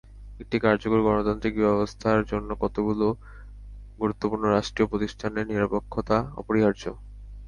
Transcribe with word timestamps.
একটি 0.39 0.57
কার্যকর 0.59 0.99
গণতান্ত্রিক 1.05 1.53
ব্যবস্থার 1.61 2.19
জন্য 2.31 2.49
কতগুলো 2.63 3.07
গুরুত্বপূর্ণ 3.99 4.43
রাষ্ট্রীয় 4.47 4.87
প্রতিষ্ঠানের 4.91 5.49
নিরপেক্ষতা 5.51 6.17
অপরিহার্য। 6.41 6.83